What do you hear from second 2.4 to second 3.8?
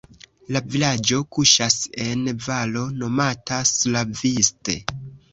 valo nomata